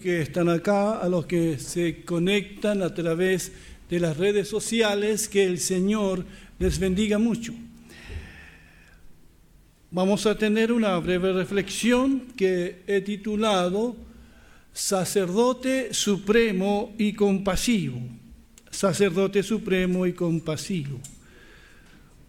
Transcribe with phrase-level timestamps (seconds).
[0.00, 3.52] Que están acá, a los que se conectan a través
[3.88, 6.24] de las redes sociales, que el Señor
[6.58, 7.54] les bendiga mucho.
[9.90, 13.96] Vamos a tener una breve reflexión que he titulado
[14.72, 18.00] Sacerdote Supremo y Compasivo.
[18.70, 20.98] Sacerdote Supremo y Compasivo.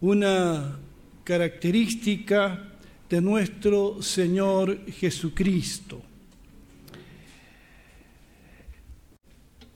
[0.00, 0.78] Una
[1.24, 2.72] característica
[3.10, 6.00] de nuestro Señor Jesucristo.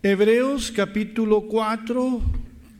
[0.02, 2.22] Hebreos capítulo 4,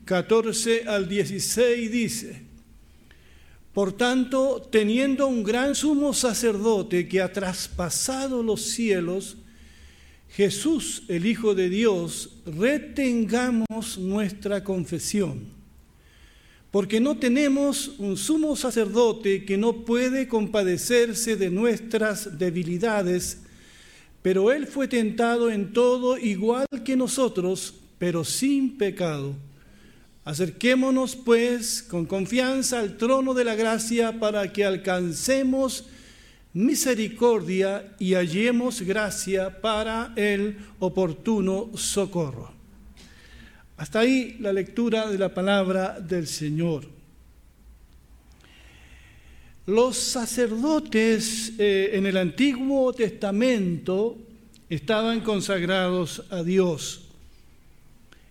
[0.05, 2.41] 14 al 16 dice,
[3.73, 9.37] Por tanto, teniendo un gran sumo sacerdote que ha traspasado los cielos,
[10.29, 15.61] Jesús, el Hijo de Dios, retengamos nuestra confesión
[16.71, 23.40] porque no tenemos un sumo sacerdote que no puede compadecerse de nuestras debilidades,
[24.21, 29.35] pero Él fue tentado en todo igual que nosotros, pero sin pecado.
[30.23, 35.85] Acerquémonos pues con confianza al trono de la gracia para que alcancemos
[36.53, 42.51] misericordia y hallemos gracia para el oportuno socorro.
[43.77, 47.00] Hasta ahí la lectura de la palabra del Señor.
[49.71, 54.17] Los sacerdotes eh, en el Antiguo Testamento
[54.69, 57.05] estaban consagrados a Dios.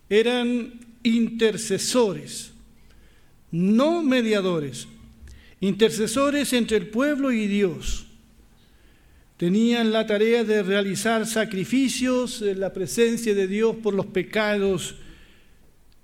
[0.07, 2.51] Eran intercesores,
[3.49, 4.87] no mediadores,
[5.61, 8.05] intercesores entre el pueblo y Dios.
[9.37, 14.93] Tenían la tarea de realizar sacrificios en la presencia de Dios por los pecados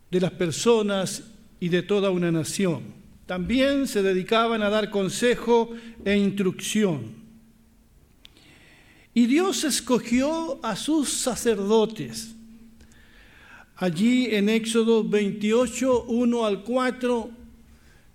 [0.09, 1.25] de las personas
[1.59, 2.96] y de toda una nación.
[3.27, 5.69] También se dedicaban a dar consejo
[6.05, 7.27] e instrucción.
[9.13, 12.33] Y Dios escogió a sus sacerdotes.
[13.75, 17.29] Allí en Éxodo 28, 1 al 4,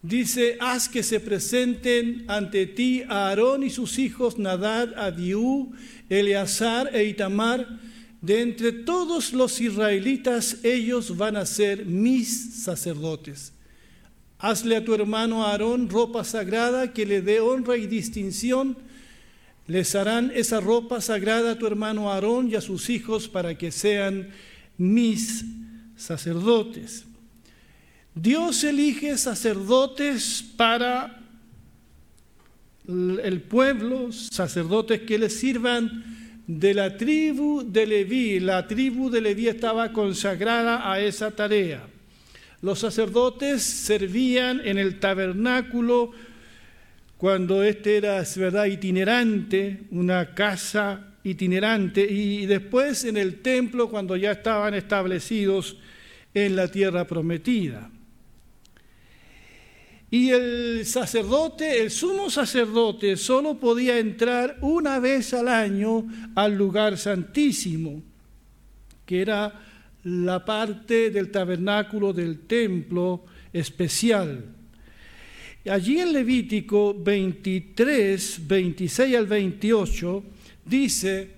[0.01, 5.73] dice, haz que se presenten ante ti a Aarón y sus hijos Nadad, Abiú,
[6.09, 7.81] Eleazar e Itamar,
[8.23, 13.53] de entre todos los israelitas, ellos van a ser mis sacerdotes.
[14.43, 18.77] Hazle a tu hermano Aarón ropa sagrada que le dé honra y distinción.
[19.69, 23.71] Les harán esa ropa sagrada a tu hermano Aarón y a sus hijos para que
[23.71, 24.31] sean
[24.77, 25.45] mis
[25.97, 27.05] sacerdotes.
[28.17, 31.21] Dios elige sacerdotes para
[32.89, 36.05] el pueblo, sacerdotes que les sirvan
[36.49, 38.41] de la tribu de Leví.
[38.41, 41.92] La tribu de Leví estaba consagrada a esa tarea.
[42.63, 46.13] Los sacerdotes servían en el tabernáculo
[47.19, 54.33] cuando este era, verdad, itinerante, una casa itinerante, y después en el templo cuando ya
[54.33, 55.77] estaban establecidos
[56.35, 57.91] en la tierra prometida.
[60.09, 66.97] Y el sacerdote, el sumo sacerdote, solo podía entrar una vez al año al lugar
[66.97, 68.03] santísimo,
[69.07, 69.72] que era
[70.05, 74.45] la parte del tabernáculo del templo especial.
[75.71, 80.25] Allí en Levítico 23, 26 al 28,
[80.65, 81.31] dice,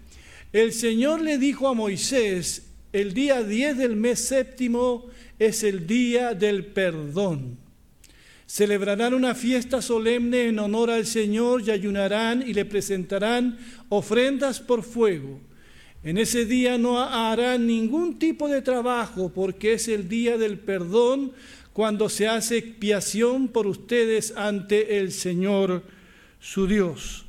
[0.53, 5.07] el Señor le dijo a Moisés, el día 10 del mes séptimo
[5.39, 7.65] es el día del perdón
[8.47, 13.59] Celebrarán una fiesta solemne en honor al Señor y ayunarán y le presentarán
[13.89, 15.41] ofrendas por fuego.
[16.05, 21.33] En ese día no harán ningún tipo de trabajo porque es el día del perdón
[21.73, 25.83] cuando se hace expiación por ustedes ante el Señor
[26.41, 27.25] su Dios.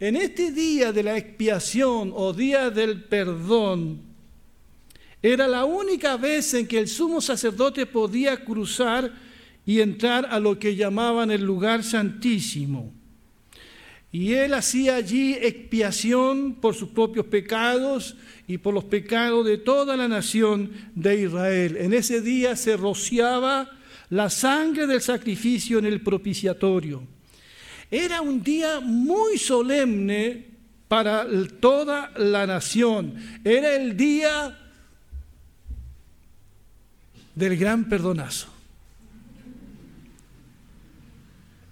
[0.00, 4.00] En este día de la expiación o día del perdón,
[5.22, 9.12] era la única vez en que el sumo sacerdote podía cruzar
[9.64, 12.92] y entrar a lo que llamaban el lugar santísimo.
[14.12, 18.16] Y él hacía allí expiación por sus propios pecados
[18.48, 21.76] y por los pecados de toda la nación de Israel.
[21.76, 23.70] En ese día se rociaba
[24.08, 27.02] la sangre del sacrificio en el propiciatorio.
[27.90, 30.46] Era un día muy solemne
[30.88, 31.24] para
[31.60, 33.14] toda la nación.
[33.44, 34.58] Era el día
[37.36, 38.60] del gran perdonazo.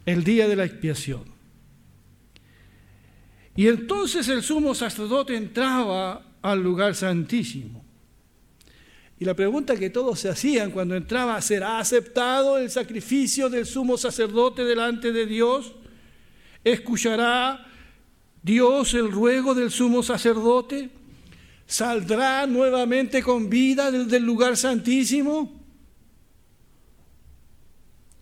[0.09, 1.38] el día de la expiación.
[3.59, 7.85] Y entonces el sumo sacerdote entraba al lugar santísimo.
[9.19, 13.99] Y la pregunta que todos se hacían cuando entraba, ¿será aceptado el sacrificio del sumo
[13.99, 15.73] sacerdote delante de Dios?
[16.63, 17.67] ¿Escuchará
[18.45, 20.91] Dios el ruego del sumo sacerdote?
[21.67, 25.61] ¿Saldrá nuevamente con vida desde el lugar santísimo?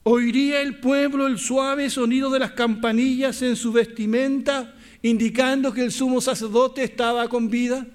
[0.03, 5.93] ¿Oiría el pueblo el suave sonido de las campanillas en su vestimenta, indicando que el
[5.93, 7.87] sumo sacerdote estaba con vida?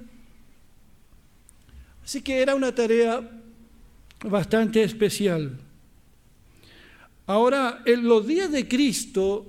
[2.04, 3.22] Así que era una tarea
[4.26, 5.58] bastante especial.
[7.28, 9.48] Ahora, en los días de Cristo,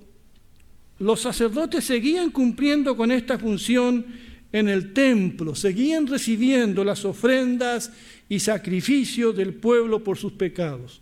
[0.99, 4.07] los sacerdotes seguían cumpliendo con esta función
[4.53, 7.91] en el templo, seguían recibiendo las ofrendas
[8.29, 11.01] y sacrificios del pueblo por sus pecados.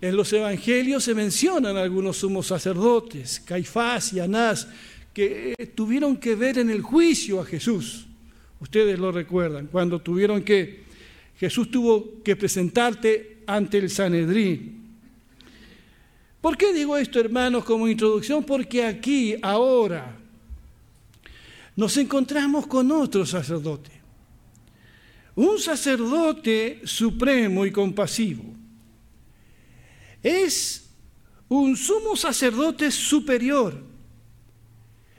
[0.00, 4.68] En los evangelios se mencionan algunos sumos sacerdotes, Caifás y Anás,
[5.18, 8.06] que tuvieron que ver en el juicio a Jesús.
[8.60, 10.84] Ustedes lo recuerdan, cuando tuvieron que,
[11.36, 14.80] Jesús tuvo que presentarte ante el Sanedrín.
[16.40, 18.44] ¿Por qué digo esto, hermanos, como introducción?
[18.44, 20.16] Porque aquí, ahora,
[21.74, 23.90] nos encontramos con otro sacerdote.
[25.34, 28.44] Un sacerdote supremo y compasivo.
[30.22, 30.88] Es
[31.48, 33.97] un sumo sacerdote superior.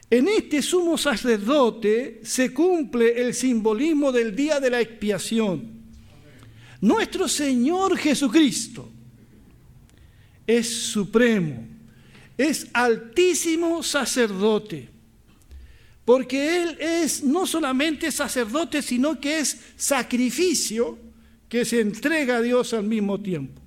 [0.10, 5.80] En este sumo sacerdote se cumple el simbolismo del día de la expiación.
[6.82, 8.90] Nuestro Señor Jesucristo
[10.48, 11.64] es supremo,
[12.36, 14.90] es altísimo sacerdote,
[16.06, 20.98] porque Él es no solamente sacerdote, sino que es sacrificio
[21.48, 23.62] que se entrega a Dios al mismo tiempo.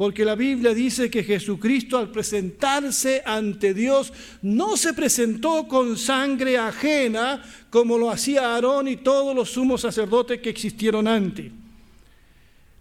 [0.00, 6.56] Porque la Biblia dice que Jesucristo al presentarse ante Dios no se presentó con sangre
[6.56, 11.52] ajena como lo hacía Aarón y todos los sumos sacerdotes que existieron antes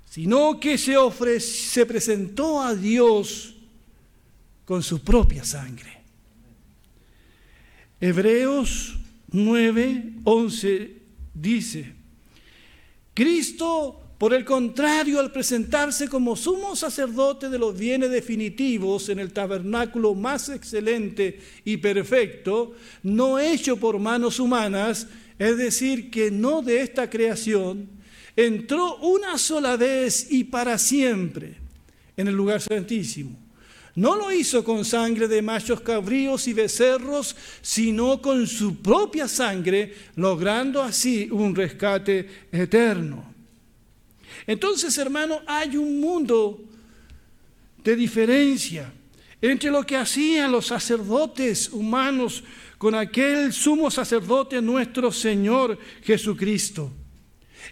[0.10, 0.95] sino que se,
[1.42, 3.54] se presentó a Dios
[4.63, 5.98] con su propia sangre.
[8.00, 8.98] Hebreos
[9.31, 10.98] 9, 11
[11.33, 11.94] dice,
[13.13, 19.31] Cristo, por el contrario, al presentarse como sumo sacerdote de los bienes definitivos en el
[19.31, 25.07] tabernáculo más excelente y perfecto, no hecho por manos humanas,
[25.39, 27.88] es decir, que no de esta creación,
[28.36, 31.56] entró una sola vez y para siempre
[32.18, 33.38] en el lugar santísimo.
[33.95, 39.94] No lo hizo con sangre de machos cabríos y becerros, sino con su propia sangre,
[40.18, 43.29] logrando así un rescate eterno.
[44.50, 46.60] Entonces, hermano, hay un mundo
[47.84, 48.92] de diferencia
[49.40, 52.44] entre lo que hacían los sacerdotes humanos
[52.80, 56.92] con aquel sumo sacerdote nuestro Señor Jesucristo.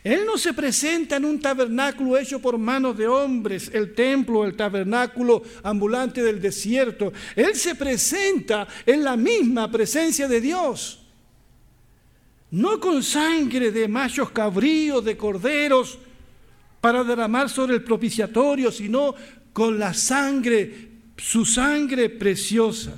[0.03, 4.56] Él no se presenta en un tabernáculo hecho por manos de hombres, el templo, el
[4.56, 7.12] tabernáculo ambulante del desierto.
[7.35, 11.00] Él se presenta en la misma presencia de Dios.
[12.51, 15.97] No con sangre de machos cabríos, de corderos,
[16.88, 19.13] para derramar sobre el propiciatorio, sino
[19.51, 20.88] con la sangre,
[21.18, 22.94] su sangre preciosa.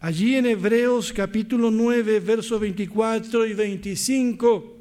[0.00, 4.76] Allí en Hebreos capítulo 9, versos 24 y 25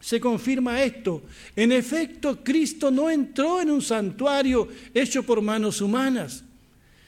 [0.00, 1.22] se confirma esto.
[1.54, 6.42] En efecto, Cristo no entró en un santuario hecho por manos humanas,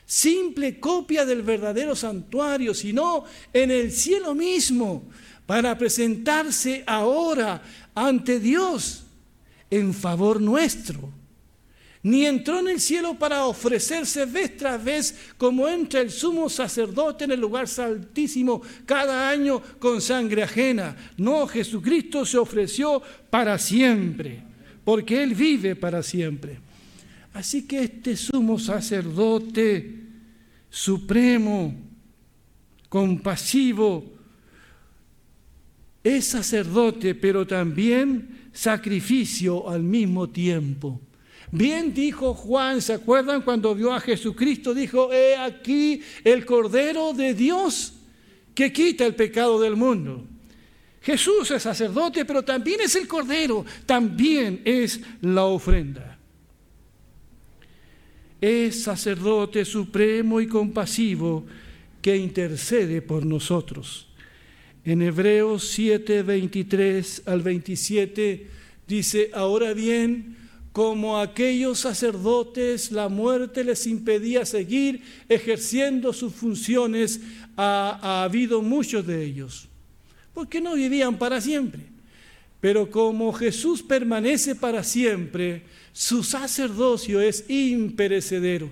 [0.04, 5.04] simple copia del verdadero santuario, sino en el cielo mismo,
[5.46, 7.62] para presentarse ahora
[7.94, 9.01] ante Dios
[9.72, 11.12] en favor nuestro
[12.04, 17.24] ni entró en el cielo para ofrecerse vez tras vez como entra el sumo sacerdote
[17.24, 20.96] en el lugar santísimo cada año con sangre ajena.
[21.16, 23.00] No, Jesucristo se ofreció
[23.30, 24.42] para siempre,
[24.84, 26.58] porque Él vive para siempre.
[27.34, 30.00] Así que este sumo sacerdote
[30.68, 31.74] supremo,
[32.88, 34.12] compasivo,
[36.02, 41.00] es sacerdote, pero también sacrificio al mismo tiempo.
[41.50, 44.72] Bien dijo Juan, ¿se acuerdan cuando vio a Jesucristo?
[44.72, 47.92] Dijo, he aquí el Cordero de Dios
[48.54, 50.24] que quita el pecado del mundo.
[51.02, 56.18] Jesús es sacerdote, pero también es el Cordero, también es la ofrenda.
[58.40, 61.44] Es sacerdote supremo y compasivo
[62.00, 64.11] que intercede por nosotros.
[64.84, 68.48] En Hebreos 7, 23 al 27
[68.88, 70.36] dice, ahora bien,
[70.72, 77.20] como aquellos sacerdotes la muerte les impedía seguir ejerciendo sus funciones,
[77.56, 79.68] ha, habido muchos de ellos,
[80.34, 81.82] porque no vivían para siempre.
[82.60, 85.62] Pero como Jesús permanece para siempre,
[85.92, 88.68] su sacerdocio es imperecedero,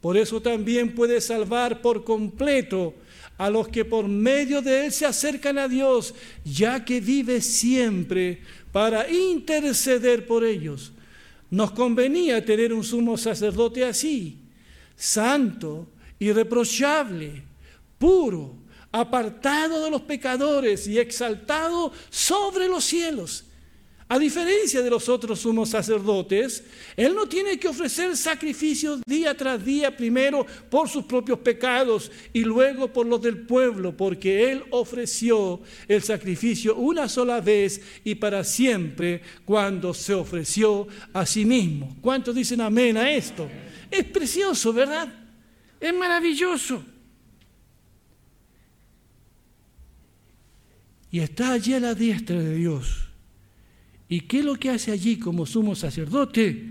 [0.00, 2.94] Por eso también puede salvar por completo
[3.36, 6.14] a los que por medio de Él se acercan a Dios,
[6.44, 10.92] ya que vive siempre para interceder por ellos.
[11.50, 14.38] Nos convenía tener un sumo sacerdote así,
[14.96, 15.88] santo,
[16.18, 17.42] irreprochable,
[17.98, 18.56] puro,
[18.92, 23.44] apartado de los pecadores y exaltado sobre los cielos.
[24.06, 26.62] A diferencia de los otros sumos sacerdotes,
[26.94, 32.44] Él no tiene que ofrecer sacrificios día tras día, primero por sus propios pecados y
[32.44, 38.44] luego por los del pueblo, porque Él ofreció el sacrificio una sola vez y para
[38.44, 41.96] siempre cuando se ofreció a sí mismo.
[42.02, 43.48] ¿Cuántos dicen amén a esto?
[43.90, 45.08] Es precioso, ¿verdad?
[45.80, 46.84] Es maravilloso.
[51.10, 53.13] Y está allí a la diestra de Dios
[54.14, 56.70] ¿Y qué es lo que hace allí como sumo sacerdote?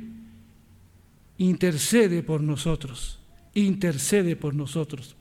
[1.39, 3.19] Intercede por nosotros,
[3.53, 5.17] intercede por nosotros.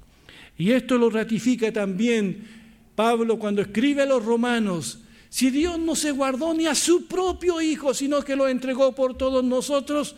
[0.56, 2.46] Y esto lo ratifica también
[2.94, 5.00] Pablo cuando escribe a los romanos,
[5.30, 9.16] si Dios no se guardó ni a su propio Hijo, sino que lo entregó por
[9.16, 10.14] todos nosotros,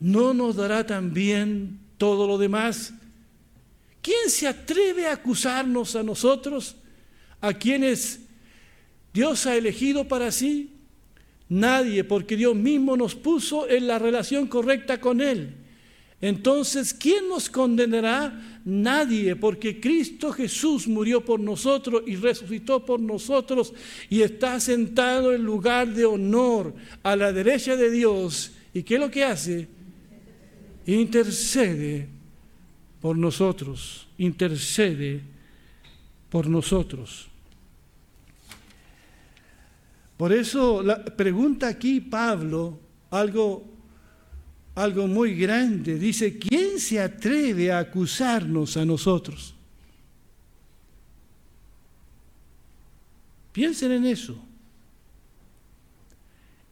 [0.00, 2.92] ¿no nos dará también todo lo demás?
[4.02, 6.76] ¿Quién se atreve a acusarnos a nosotros,
[7.40, 8.20] a quienes
[9.14, 10.74] Dios ha elegido para sí?
[11.48, 15.54] Nadie, porque Dios mismo nos puso en la relación correcta con Él.
[16.20, 18.60] Entonces, ¿quién nos condenará?
[18.64, 23.72] Nadie, porque Cristo Jesús murió por nosotros y resucitó por nosotros
[24.10, 28.52] y está sentado en lugar de honor a la derecha de Dios.
[28.74, 29.68] ¿Y qué es lo que hace?
[30.86, 32.08] Intercede
[33.00, 35.22] por nosotros, intercede
[36.28, 37.28] por nosotros.
[40.18, 43.64] Por eso la pregunta aquí Pablo algo,
[44.74, 45.96] algo muy grande.
[45.96, 49.54] Dice, ¿quién se atreve a acusarnos a nosotros?
[53.52, 54.44] Piensen en eso.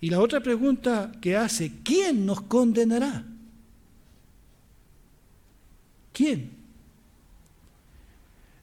[0.01, 3.25] Y la otra pregunta que hace, ¿quién nos condenará?
[6.13, 6.51] ¿Quién?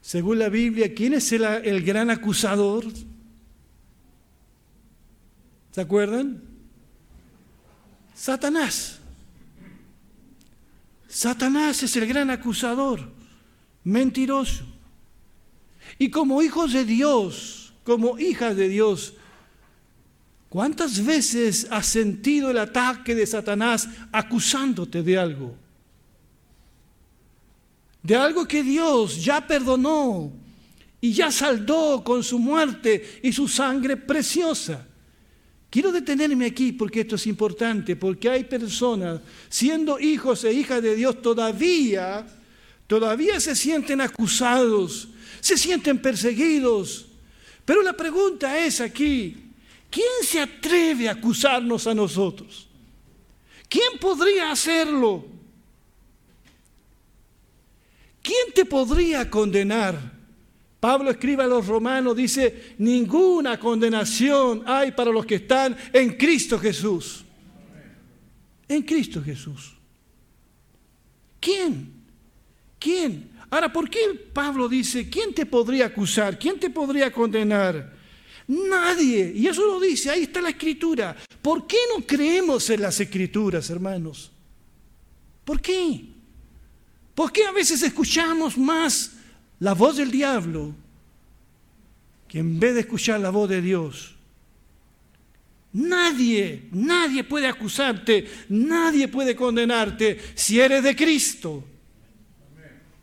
[0.01, 2.85] Según la Biblia, ¿quién es el, el gran acusador?
[5.73, 6.39] ¿Se acuerdan?
[8.13, 8.99] Satanás.
[11.07, 13.11] Satanás es el gran acusador,
[13.83, 14.65] mentiroso.
[15.97, 19.15] Y como hijos de Dios, como hijas de Dios,
[20.47, 25.55] ¿cuántas veces has sentido el ataque de Satanás acusándote de algo?
[28.03, 30.31] De algo que Dios ya perdonó
[31.01, 34.87] y ya saldó con su muerte y su sangre preciosa.
[35.73, 40.95] Quiero detenerme aquí porque esto es importante, porque hay personas, siendo hijos e hijas de
[40.95, 42.27] Dios, todavía,
[42.85, 45.07] todavía se sienten acusados,
[45.41, 47.07] se sienten perseguidos.
[47.65, 49.35] Pero la pregunta es aquí,
[49.89, 52.67] ¿quién se atreve a acusarnos a nosotros?
[53.67, 55.25] ¿Quién podría hacerlo?
[58.21, 60.12] ¿Quién te podría condenar?
[60.83, 66.59] Pablo escribe a los romanos, dice, ninguna condenación hay para los que están en Cristo
[66.59, 67.23] Jesús.
[68.67, 69.75] En Cristo Jesús.
[71.39, 71.89] ¿Quién?
[72.77, 73.31] ¿Quién?
[73.49, 76.37] Ahora, ¿por qué Pablo dice, ¿quién te podría acusar?
[76.37, 77.95] ¿Quién te podría condenar?
[78.45, 79.31] Nadie.
[79.37, 81.15] Y eso lo dice, ahí está la escritura.
[81.41, 84.33] ¿Por qué no creemos en las escrituras, hermanos?
[85.45, 86.07] ¿Por qué?
[87.15, 89.22] ¿Por qué a veces escuchamos más
[89.63, 90.75] la voz del diablo
[92.27, 94.13] que en vez de escuchar la voz de Dios.
[95.71, 101.63] Nadie, nadie puede acusarte, nadie puede condenarte si eres de Cristo.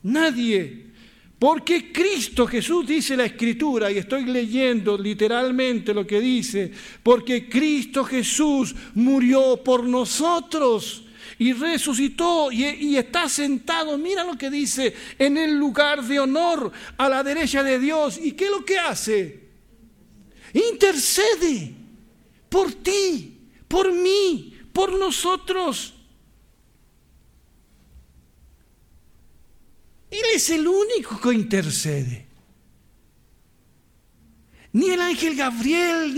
[0.02, 0.90] Nadie.
[1.38, 6.70] Porque Cristo Jesús dice la escritura, y estoy leyendo literalmente lo que dice,
[7.02, 11.04] porque Cristo Jesús murió por nosotros
[11.40, 17.08] y resucitó y, está sentado, mira lo que dice, en el lugar de honor a
[17.08, 18.20] la derecha de Dios.
[18.22, 19.48] ¿Y qué es lo que hace?
[20.52, 21.74] Intercede
[22.46, 25.94] por ti, por mí, por nosotros.
[30.10, 32.26] Él es el único que intercede.
[34.72, 36.14] Ni el ángel Gabriel,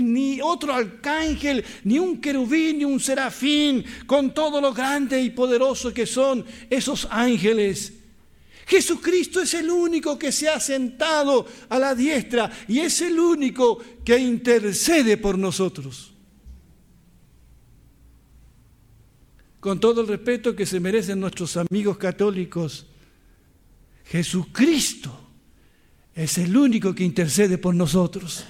[0.00, 5.92] ni, otro arcángel, ni un querubín, ni un serafín, con todo lo grande y poderoso
[5.92, 7.92] que son esos ángeles.
[8.66, 13.78] Jesucristo es el único que se ha sentado a la diestra y es el único
[14.04, 16.12] que intercede por nosotros.
[19.66, 22.86] con todo el respeto que se merecen nuestros amigos católicos,
[24.04, 25.25] Jesucristo
[26.16, 28.44] es el único que intercede por nosotros.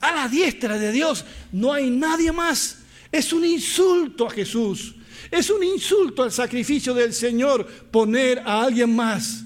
[0.00, 2.78] A la diestra de Dios no hay nadie más.
[3.12, 4.96] Es un insulto a Jesús.
[5.30, 9.44] Es un insulto al sacrificio del Señor poner a alguien más.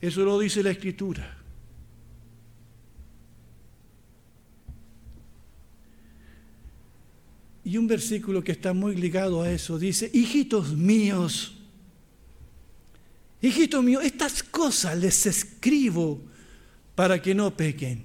[0.00, 1.36] Eso lo dice la Escritura.
[7.64, 11.57] Y un versículo que está muy ligado a eso dice, hijitos míos,
[13.40, 16.20] hijitos míos, estas cosas les escribo
[16.94, 18.04] para que no pequen.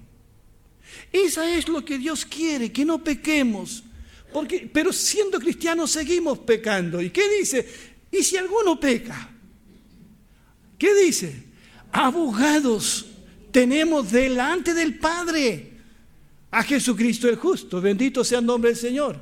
[1.11, 3.83] Esa es lo que Dios quiere, que no pequemos.
[4.31, 7.01] Porque, pero siendo cristianos seguimos pecando.
[7.01, 7.67] ¿Y qué dice?
[8.11, 9.29] ¿Y si alguno peca?
[10.77, 11.43] ¿Qué dice?
[11.91, 13.05] Abogados
[13.51, 15.71] tenemos delante del Padre
[16.51, 17.79] a Jesucristo el justo.
[17.79, 19.17] Bendito sea el nombre del Señor.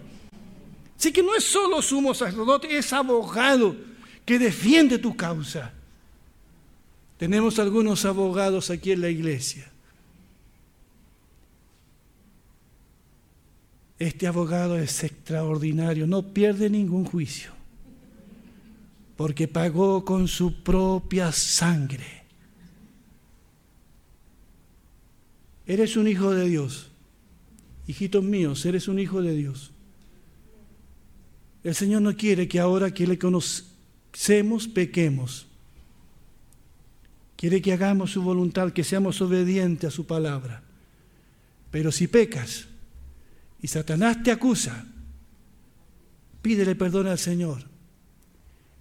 [0.97, 3.75] Así que no es solo sumo sacerdote, es abogado
[4.25, 5.73] que defiende tu causa.
[7.21, 9.71] Tenemos algunos abogados aquí en la iglesia.
[13.99, 17.51] Este abogado es extraordinario, no pierde ningún juicio,
[19.17, 22.23] porque pagó con su propia sangre.
[25.67, 26.89] Eres un hijo de Dios.
[27.85, 29.69] Hijitos míos, eres un hijo de Dios.
[31.63, 35.50] El Señor no quiere que ahora que le conocemos pequemos.
[37.41, 40.61] Quiere que hagamos su voluntad, que seamos obedientes a su palabra.
[41.71, 42.67] Pero si pecas
[43.63, 44.85] y Satanás te acusa,
[46.43, 47.63] pídele perdón al Señor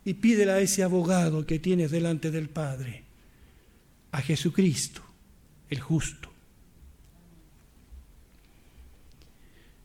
[0.05, 3.05] y pídele a ese abogado que tienes delante del Padre,
[4.13, 5.01] a Jesucristo,
[5.71, 6.29] el justo.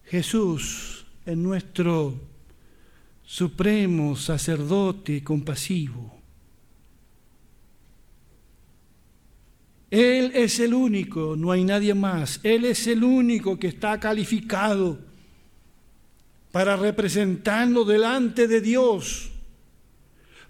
[0.04, 2.20] Jesús en nuestro
[3.24, 6.15] supremo sacerdote compasivo.
[9.92, 12.40] Él es el único, no hay nadie más.
[12.44, 15.00] Él es el único que está calificado
[16.52, 19.30] para representarnos delante de Dios,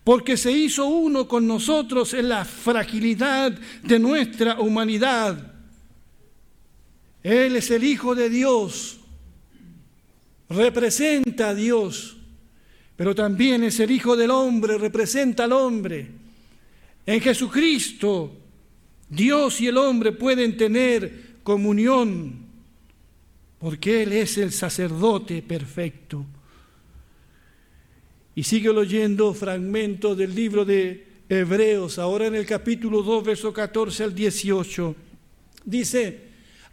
[0.04, 3.52] porque se hizo uno con nosotros en la fragilidad
[3.84, 5.54] de nuestra humanidad.
[7.24, 9.00] Él es el Hijo de Dios,
[10.48, 12.16] representa a Dios
[12.96, 16.08] pero también es el Hijo del Hombre, representa al hombre.
[17.06, 18.45] En Jesucristo,
[19.10, 22.46] Dios y el hombre pueden tener comunión,
[23.60, 26.26] porque Él es el sacerdote perfecto.
[28.36, 34.04] Y sigue leyendo fragmentos del libro de Hebreos, ahora en el capítulo 2, verso 14
[34.04, 34.96] al 18.
[35.64, 36.20] Dice,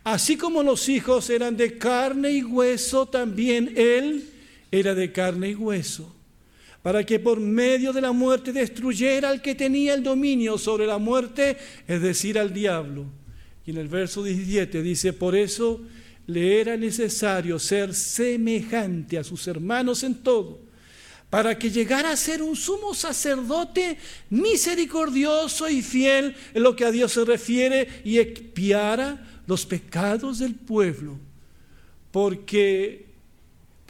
[0.05, 4.29] así como los hijos eran de carne y hueso, también Él
[4.71, 6.15] era de carne y hueso,
[6.83, 10.99] para que por medio de la muerte destruyera al que tenía el dominio sobre la
[10.99, 13.07] muerte, es decir, al diablo.
[13.65, 15.81] Y en el verso 17 dice, por eso
[16.27, 20.59] le era necesario ser semejante a sus hermanos en todo,
[21.31, 23.97] para que llegara a ser un sumo sacerdote
[24.31, 30.57] misericordioso y fiel en lo que a Dios se refiere y expiara los pecados del
[30.57, 31.17] pueblo,
[32.11, 33.12] porque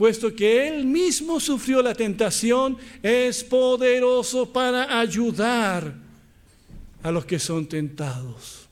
[0.03, 5.95] puesto que Él mismo sufrió la tentación, es poderoso para ayudar
[7.05, 8.67] a los que son tentados.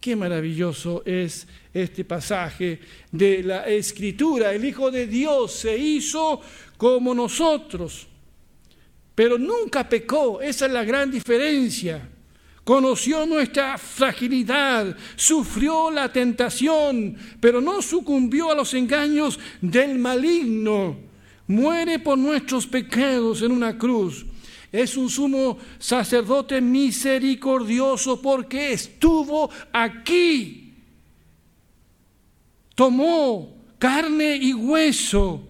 [0.00, 2.78] Qué maravilloso es este pasaje
[3.10, 4.52] de la Escritura.
[4.52, 6.40] El Hijo de Dios se hizo
[6.76, 8.06] como nosotros,
[9.12, 10.40] pero nunca pecó.
[10.40, 12.08] Esa es la gran diferencia
[12.64, 20.96] conoció nuestra fragilidad, sufrió la tentación, pero no sucumbió a los engaños del maligno.
[21.46, 24.24] Muere por nuestros pecados en una cruz.
[24.72, 30.74] Es un sumo sacerdote misericordioso porque estuvo aquí.
[32.74, 35.46] Tomó carne y hueso,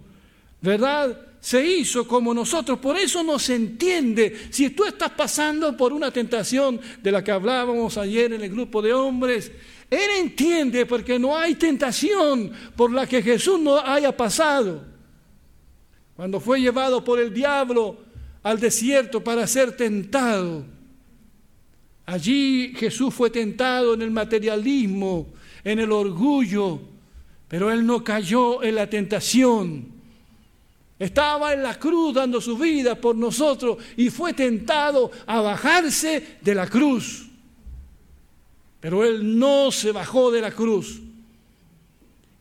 [0.61, 1.24] ¿verdad?
[1.45, 4.49] Se hizo como nosotros, por eso no se entiende.
[4.49, 8.81] Si tú estás pasando por una tentación de la que hablábamos ayer en el grupo
[8.81, 9.53] de hombres,
[9.91, 14.87] Él entiende porque no hay tentación por la que Jesús no haya pasado.
[16.17, 17.99] Cuando fue llevado por el diablo
[18.43, 20.65] al desierto para ser tentado,
[22.07, 26.81] allí Jesús fue tentado en el materialismo, en el orgullo,
[27.49, 29.94] pero Él no cayó en la tentación
[30.99, 36.55] estaba en la cruz dando su vida por nosotros y fue tentado a bajarse de
[36.55, 37.27] la cruz.
[38.81, 41.01] Pero él no se bajó de la cruz.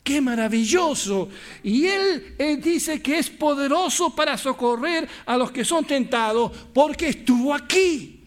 [0.02, 1.30] Qué maravilloso.
[1.62, 7.54] Y él, dice que es poderoso para socorrer a los que son tentados porque estuvo
[7.54, 8.20] aquí.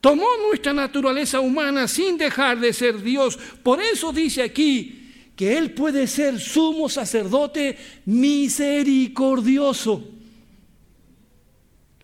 [0.00, 3.38] Tomó nuestra naturaleza humana sin dejar de ser Dios.
[3.62, 5.03] Por eso dice aquí
[5.36, 10.10] que Él puede ser sumo sacerdote misericordioso.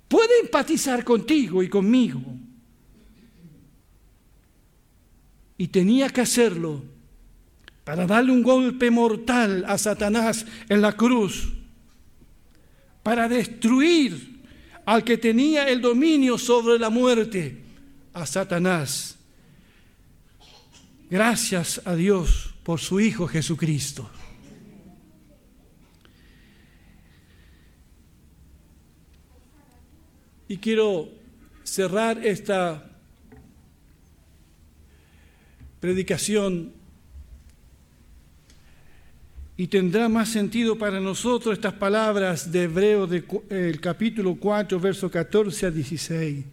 [0.08, 2.20] Puede empatizar contigo y conmigo.
[5.56, 6.82] Y tenía que hacerlo
[7.84, 11.52] para darle un golpe mortal a Satanás en la cruz,
[13.02, 14.40] para destruir
[14.84, 17.58] al que tenía el dominio sobre la muerte,
[18.12, 19.16] a Satanás.
[21.08, 24.08] Gracias a Dios por su Hijo Jesucristo.
[30.48, 31.08] Y quiero
[31.62, 32.90] cerrar esta
[35.78, 36.72] predicación
[39.56, 45.66] y tendrá más sentido para nosotros estas palabras de Hebreo del capítulo 4, verso 14
[45.66, 46.44] a 16.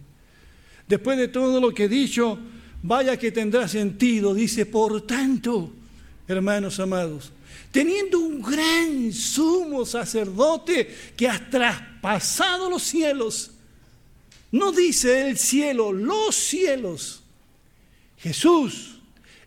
[0.86, 2.38] Después de todo lo que he dicho,
[2.82, 5.72] vaya que tendrá sentido, dice, por tanto,
[6.28, 7.32] hermanos amados,
[7.72, 13.52] teniendo un gran sumo sacerdote que ha traspasado los cielos,
[14.52, 17.22] no dice el cielo, los cielos,
[18.18, 19.00] Jesús,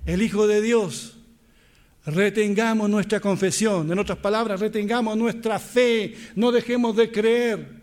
[0.05, 1.17] el Hijo de Dios,
[2.05, 7.80] retengamos nuestra confesión, en otras palabras, retengamos nuestra fe, no dejemos de creer.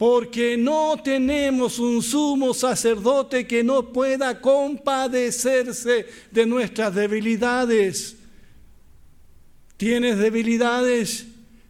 [0.00, 8.16] Porque no tenemos un sumo sacerdote que no pueda compadecerse de nuestras debilidades.
[9.76, 11.26] ¿Tienes debilidades?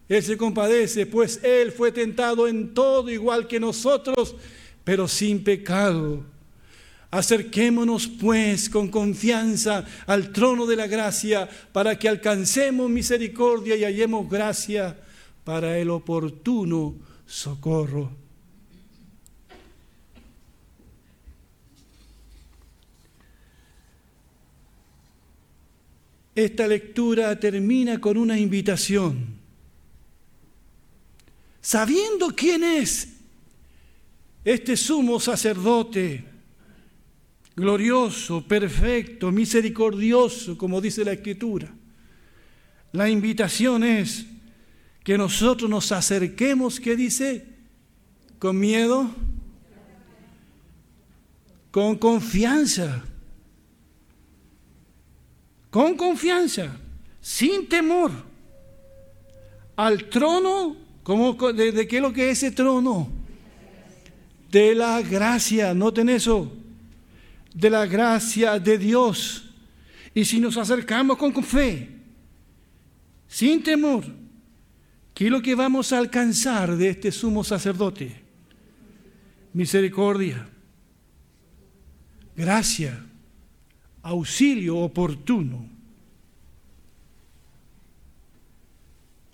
[0.09, 4.37] Él se compadece, pues Él fue tentado en todo igual que nosotros,
[4.85, 6.23] pero sin pecado.
[7.11, 14.31] Acerquémonos pues con confianza al trono de la gracia para que alcancemos misericordia y hallemos
[14.31, 14.97] gracia
[15.43, 16.95] para el oportuno
[17.27, 18.20] socorro.
[26.35, 29.39] Esta lectura termina con una invitación.
[31.61, 33.09] Sabiendo quién es
[34.45, 36.25] este sumo sacerdote,
[37.55, 41.71] glorioso, perfecto, misericordioso, como dice la Escritura.
[42.93, 44.27] La invitación es
[45.05, 47.47] que nosotros nos acerquemos, ¿qué dice?
[48.39, 49.11] Con miedo,
[51.71, 53.05] con confianza,
[55.71, 56.77] con confianza,
[57.21, 58.11] sin temor,
[59.77, 63.11] al trono, como de, de, qué es lo que es ese trono?
[64.51, 66.53] De la gracia, noten eso
[67.55, 69.45] de la gracia de Dios.
[70.15, 71.89] Y si nos acercamos con fe,
[73.29, 74.05] sin temor,
[75.15, 78.21] ¿qué es lo que vamos a alcanzar de este sumo sacerdote?
[79.53, 80.49] Misericordia,
[82.37, 83.05] gracia,
[84.03, 85.69] auxilio oportuno.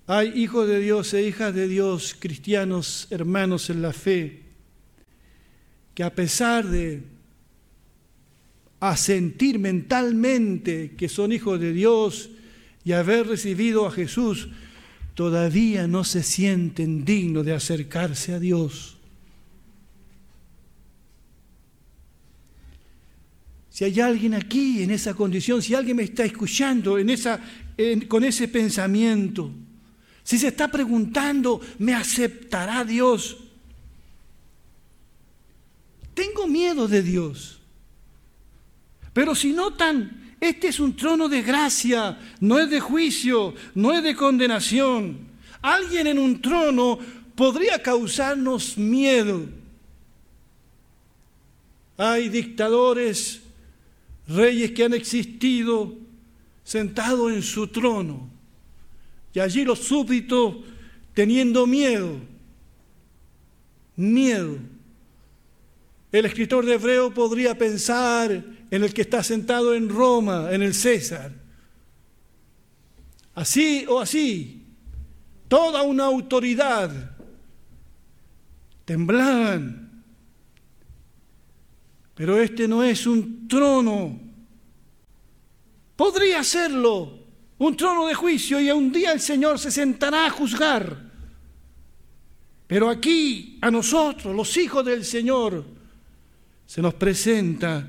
[0.06, 4.42] Hay hijos de Dios e hijas de Dios, cristianos, hermanos en la fe,
[5.94, 7.02] que a pesar de
[8.78, 12.30] a sentir mentalmente que son hijos de Dios
[12.84, 14.48] y haber recibido a Jesús,
[15.14, 18.95] todavía no se sienten dignos de acercarse a Dios.
[23.76, 26.96] Si hay alguien aquí en esa condición, si alguien me está escuchando
[28.08, 29.50] con ese pensamiento,
[30.22, 33.36] si se está preguntando, ¿me aceptará Dios?
[36.14, 37.60] Tengo miedo de Dios.
[39.12, 44.02] Pero si notan, este es un trono de gracia, no es de juicio, no es
[44.02, 45.18] de condenación.
[45.60, 46.98] Alguien en un trono
[47.34, 49.44] podría causarnos miedo.
[51.98, 53.42] Hay dictadores,
[54.28, 55.94] reyes que han existido
[56.64, 58.28] sentados en su trono.
[59.32, 60.56] Y allí los súbditos
[61.14, 62.18] teniendo miedo,
[63.96, 64.58] miedo.
[66.12, 68.30] El escritor de Hebreo podría pensar
[68.70, 71.32] en el que está sentado en Roma, en el César.
[73.34, 74.62] Así o así,
[75.48, 77.10] toda una autoridad
[78.84, 79.85] temblaban.
[82.16, 84.18] Pero este no es un trono.
[85.94, 87.18] Podría serlo,
[87.58, 91.12] un trono de juicio y un día el Señor se sentará a juzgar.
[92.66, 95.62] Pero aquí a nosotros, los hijos del Señor,
[96.64, 97.86] se nos presenta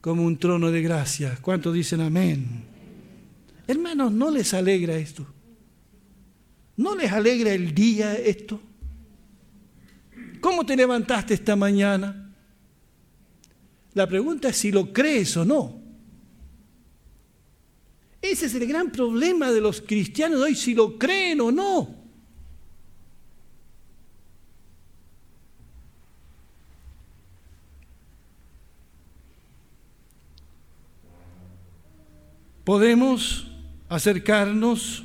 [0.00, 1.36] como un trono de gracia.
[1.42, 2.64] ¿Cuántos dicen amén?
[3.66, 5.26] Hermanos, ¿no les alegra esto?
[6.76, 8.60] ¿No les alegra el día esto?
[10.40, 12.19] ¿Cómo te levantaste esta mañana?
[13.94, 15.80] La pregunta es si lo crees o no.
[18.22, 22.00] Ese es el gran problema de los cristianos de hoy, si lo creen o no.
[32.64, 33.48] Podemos
[33.88, 35.02] acercarnos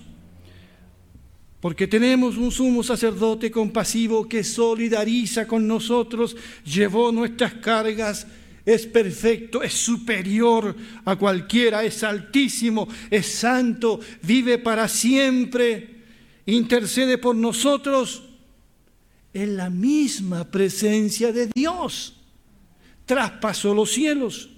[1.61, 8.27] porque tenemos un sumo sacerdote compasivo que solidariza con nosotros, llevó nuestras cargas,
[8.65, 10.75] es perfecto, es superior
[11.05, 16.01] a cualquiera, es altísimo, es santo, vive para siempre,
[16.47, 18.23] intercede por nosotros
[19.33, 22.15] en la misma presencia de Dios.
[23.05, 24.49] Traspasó los cielos.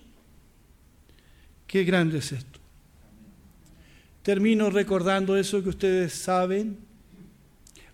[1.65, 2.59] Qué grande es esto.
[4.23, 6.77] Termino recordando eso que ustedes saben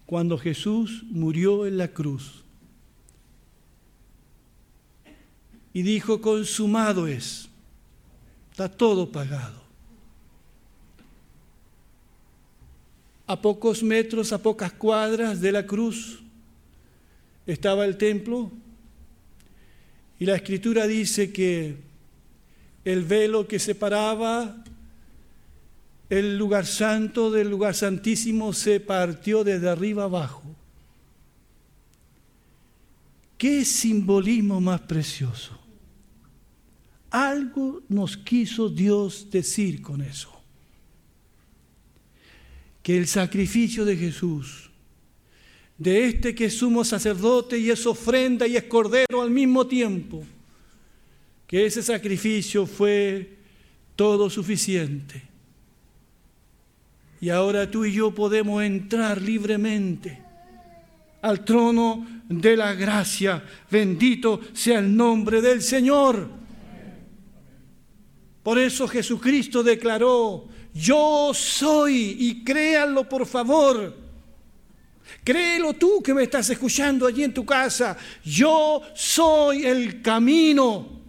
[0.05, 2.42] cuando Jesús murió en la cruz
[5.73, 7.49] y dijo, consumado es,
[8.51, 9.63] está todo pagado.
[13.25, 16.21] A pocos metros, a pocas cuadras de la cruz
[17.47, 18.51] estaba el templo
[20.19, 21.75] y la escritura dice que
[22.85, 24.63] el velo que separaba
[26.09, 30.43] el lugar santo del lugar santísimo se partió desde arriba abajo.
[33.37, 35.62] ¿Qué simbolismo más precioso?
[37.13, 40.29] Algo nos quiso Dios decir con eso.
[42.81, 44.69] Que el sacrificio de Jesús,
[45.77, 50.25] de este que es sumo sacerdote y es ofrenda y es cordero al mismo tiempo,
[51.47, 53.37] que ese sacrificio fue
[53.95, 55.33] todo suficiente
[57.23, 60.21] y ahora tú y yo podemos entrar libremente
[61.21, 63.41] al trono de la gracia.
[63.71, 66.42] Bendito sea el nombre del Señor.
[68.43, 73.97] Por eso Jesucristo declaró, yo soy, y créanlo por favor.
[75.23, 77.95] Créelo tú que me estás escuchando allí en tu casa.
[78.23, 81.01] Yo soy el camino.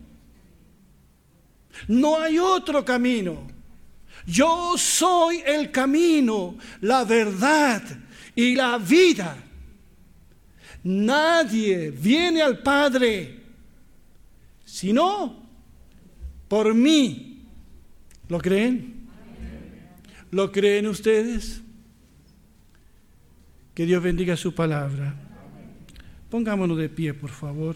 [1.88, 3.48] No hay otro camino.
[4.26, 7.82] Yo soy el camino, la verdad
[8.34, 9.36] y la vida.
[10.84, 13.44] Nadie viene al Padre
[14.74, 15.43] sino
[16.54, 17.48] por mí.
[18.28, 19.08] ¿Lo creen?
[20.30, 21.60] ¿Lo creen ustedes?
[23.74, 25.16] Que Dios bendiga su palabra.
[26.30, 27.74] Pongámonos de pie, por favor.